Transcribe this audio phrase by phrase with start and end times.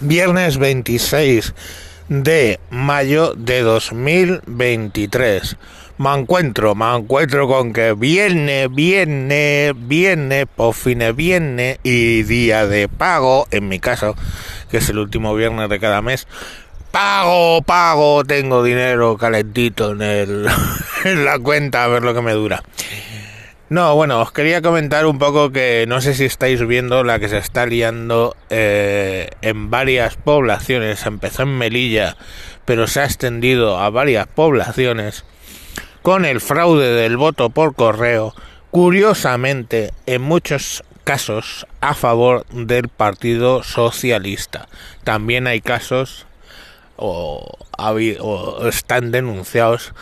[0.00, 1.54] viernes 26
[2.08, 5.56] de mayo de 2023.
[5.96, 12.88] Me encuentro, me encuentro con que viene, viene, viene, por fin viene y día de
[12.88, 14.16] pago, en mi caso,
[14.70, 16.26] que es el último viernes de cada mes.
[16.90, 20.00] Pago, pago, tengo dinero calentito en,
[21.04, 22.62] en la cuenta, a ver lo que me dura.
[23.74, 27.28] No, bueno, os quería comentar un poco que no sé si estáis viendo la que
[27.28, 31.04] se está liando eh, en varias poblaciones.
[31.06, 32.16] Empezó en Melilla,
[32.66, 35.24] pero se ha extendido a varias poblaciones
[36.02, 38.32] con el fraude del voto por correo.
[38.70, 44.68] Curiosamente, en muchos casos a favor del Partido Socialista.
[45.02, 46.28] También hay casos
[46.94, 49.94] o, o están denunciados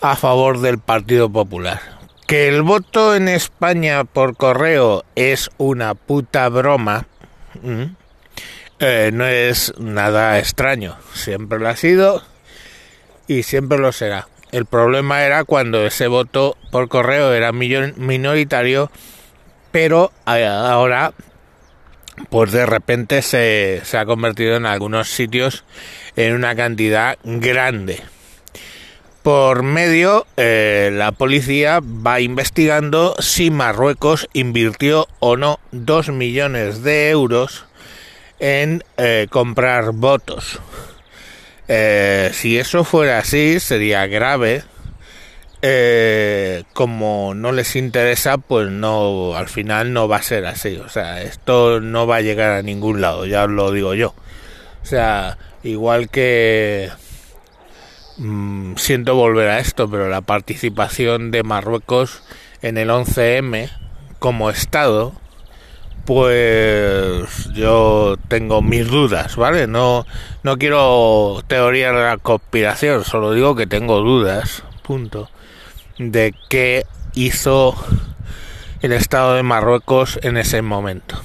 [0.00, 6.48] a favor del Partido Popular que el voto en España por correo es una puta
[6.48, 7.06] broma,
[8.78, 10.96] eh, no es nada extraño.
[11.12, 12.22] Siempre lo ha sido
[13.26, 14.28] y siempre lo será.
[14.52, 18.90] El problema era cuando ese voto por correo era minoritario,
[19.72, 21.12] pero ahora,
[22.30, 25.64] pues de repente se, se ha convertido en algunos sitios
[26.16, 28.02] en una cantidad grande
[29.24, 37.08] por medio, eh, la policía va investigando si Marruecos invirtió o no dos millones de
[37.08, 37.64] euros
[38.38, 40.60] en eh, comprar votos.
[41.68, 44.62] Eh, si eso fuera así, sería grave.
[46.74, 50.76] como no les interesa, pues no, al final no va a ser así.
[50.76, 54.14] O sea, esto no va a llegar a ningún lado, ya os lo digo yo.
[54.82, 56.90] O sea, igual que
[58.16, 62.22] Mm, siento volver a esto, pero la participación de Marruecos
[62.62, 63.70] en el 11M
[64.20, 65.12] como Estado,
[66.04, 69.66] pues yo tengo mis dudas, ¿vale?
[69.66, 70.06] No,
[70.42, 75.28] no quiero teoría de la conspiración, solo digo que tengo dudas, punto,
[75.98, 77.74] de qué hizo
[78.80, 81.16] el Estado de Marruecos en ese momento.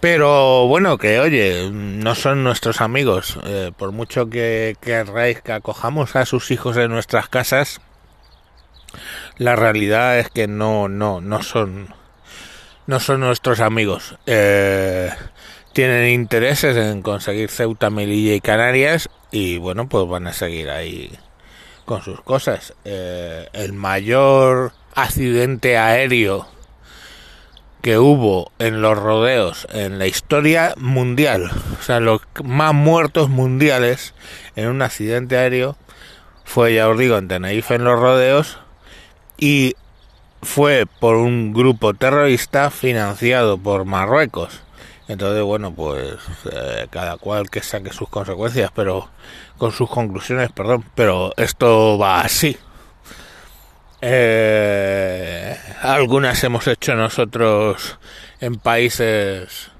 [0.00, 3.38] Pero bueno, que oye, no son nuestros amigos.
[3.44, 7.80] Eh, por mucho que querráis que acojamos a sus hijos en nuestras casas,
[9.38, 11.94] la realidad es que no, no, no son,
[12.86, 14.16] no son nuestros amigos.
[14.26, 15.10] Eh,
[15.72, 21.10] tienen intereses en conseguir Ceuta, Melilla y Canarias y bueno, pues van a seguir ahí
[21.84, 22.72] con sus cosas.
[22.84, 26.46] Eh, el mayor accidente aéreo
[27.82, 34.14] que hubo en los rodeos en la historia mundial, o sea, los más muertos mundiales
[34.56, 35.76] en un accidente aéreo
[36.44, 38.58] fue, ya os digo, en Tenerife en los rodeos
[39.36, 39.74] y
[40.42, 44.62] fue por un grupo terrorista financiado por Marruecos.
[45.08, 46.16] Entonces, bueno, pues
[46.52, 49.08] eh, cada cual que saque sus consecuencias, pero
[49.56, 52.56] con sus conclusiones, perdón, pero esto va así.
[54.00, 54.57] Eh,
[55.94, 57.98] algunas hemos hecho nosotros
[58.40, 59.70] en países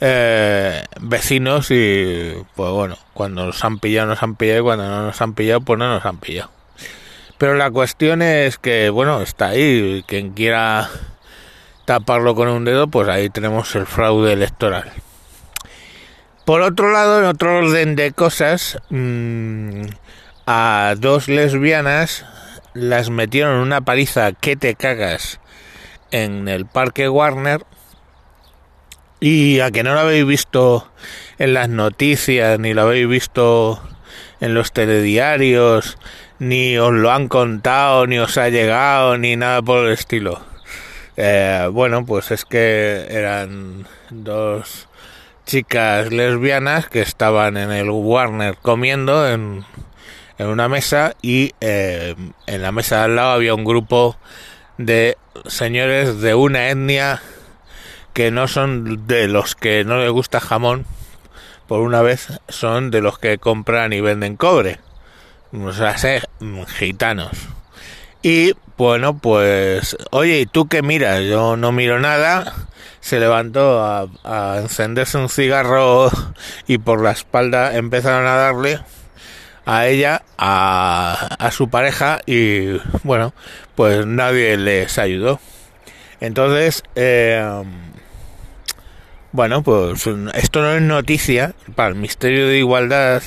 [0.00, 5.02] eh, vecinos y pues bueno, cuando nos han pillado nos han pillado y cuando no
[5.02, 6.50] nos han pillado pues no nos han pillado.
[7.36, 10.88] Pero la cuestión es que bueno, está ahí, quien quiera
[11.84, 14.92] taparlo con un dedo pues ahí tenemos el fraude electoral.
[16.46, 19.82] Por otro lado, en otro orden de cosas, mm,
[20.46, 22.24] a dos lesbianas
[22.74, 25.40] las metieron una paliza que te cagas
[26.10, 27.64] en el parque Warner.
[29.20, 30.90] Y a que no lo habéis visto
[31.38, 33.80] en las noticias ni lo habéis visto
[34.40, 35.96] en los telediarios
[36.40, 40.40] ni os lo han contado ni os ha llegado ni nada por el estilo.
[41.16, 44.88] Eh, bueno pues es que eran dos
[45.46, 49.64] chicas lesbianas que estaban en el Warner comiendo en
[50.42, 52.14] en una mesa y eh,
[52.46, 54.16] en la mesa de al lado había un grupo
[54.76, 55.16] de
[55.46, 57.22] señores de una etnia
[58.12, 60.84] que no son de los que no les gusta jamón,
[61.66, 64.80] por una vez son de los que compran y venden cobre,
[65.52, 65.94] o sea,
[66.68, 67.30] gitanos.
[68.22, 71.22] Y bueno, pues, oye, ¿y tú qué miras?
[71.24, 72.52] Yo no miro nada.
[73.00, 73.82] Se levantó
[74.24, 76.10] a encenderse un cigarro
[76.68, 78.80] y por la espalda empezaron a darle
[79.64, 83.32] a ella, a, a su pareja y bueno,
[83.74, 85.40] pues nadie les ayudó.
[86.20, 87.62] Entonces, eh,
[89.32, 93.22] bueno, pues esto no es noticia para el misterio de igualdad,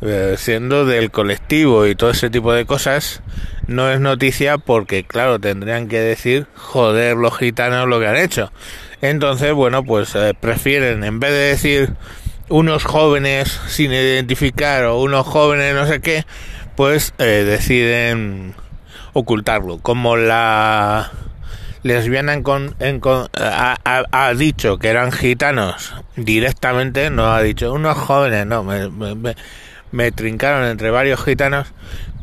[0.00, 3.22] eh, siendo del colectivo y todo ese tipo de cosas,
[3.66, 8.52] no es noticia porque, claro, tendrían que decir, joder, los gitanos lo que han hecho.
[9.00, 11.94] Entonces, bueno, pues eh, prefieren, en vez de decir
[12.48, 16.24] unos jóvenes sin identificar o unos jóvenes no sé qué,
[16.76, 18.54] pues eh, deciden
[19.12, 19.78] ocultarlo.
[19.78, 21.10] Como la
[21.82, 22.42] lesbiana en
[23.04, 30.90] ha, dicho que eran gitanos directamente, no ha dicho unos jóvenes, no, me, trincaron entre
[30.90, 31.68] varios gitanos,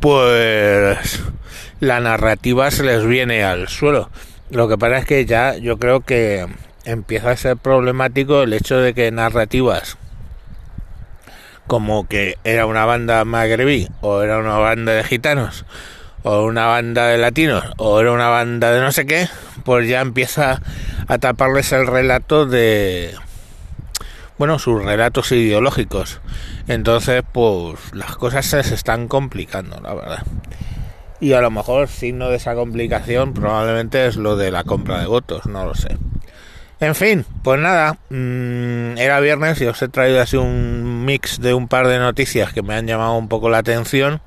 [0.00, 1.22] pues
[1.80, 4.10] la narrativa se les viene al suelo.
[4.50, 6.46] Lo que pasa es que ya yo creo que
[6.84, 9.96] empieza a ser problemático el hecho de que narrativas
[11.66, 15.64] como que era una banda magrebí o era una banda de gitanos
[16.22, 19.28] o una banda de latinos o era una banda de no sé qué,
[19.64, 20.60] pues ya empieza
[21.08, 23.14] a taparles el relato de
[24.38, 26.20] bueno, sus relatos ideológicos.
[26.66, 30.22] Entonces, pues las cosas se, están complicando, la verdad.
[31.20, 35.06] Y a lo mejor signo de esa complicación probablemente es lo de la compra de
[35.06, 35.96] votos, no lo sé.
[36.80, 40.36] En fin, pues nada, mm, era viernes y os he traído así
[41.04, 44.20] mix de un par de noticias que me han llamado un poco la atención.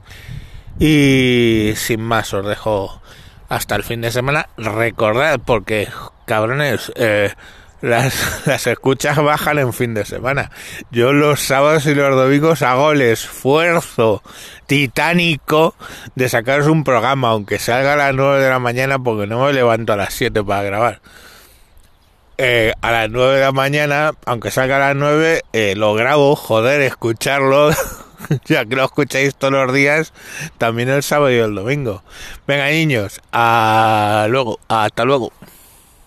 [0.79, 3.01] Y sin más, os dejo
[3.49, 4.49] hasta el fin de semana.
[4.57, 5.87] Recordad, porque
[6.25, 7.33] cabrones, eh,
[7.81, 10.51] las, las escuchas bajan en fin de semana.
[10.91, 14.21] Yo los sábados y los domingos hago el esfuerzo
[14.65, 15.75] titánico
[16.15, 19.53] de sacaros un programa, aunque salga a las 9 de la mañana, porque no me
[19.53, 21.01] levanto a las 7 para grabar.
[22.37, 26.35] Eh, a las 9 de la mañana, aunque salga a las 9, eh, lo grabo,
[26.35, 27.69] joder, escucharlo,
[28.45, 30.11] ya que lo escucháis todos los días,
[30.57, 32.03] también el sábado y el domingo.
[32.45, 35.31] Venga niños, a luego, hasta luego.